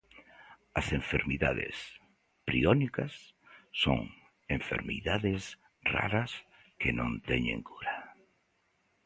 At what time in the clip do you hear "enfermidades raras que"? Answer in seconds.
4.57-6.91